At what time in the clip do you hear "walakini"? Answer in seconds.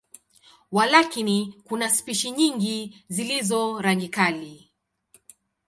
0.71-1.61